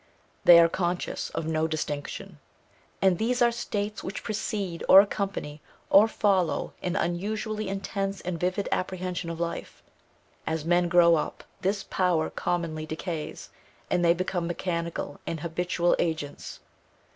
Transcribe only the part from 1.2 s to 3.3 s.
of no distinction. And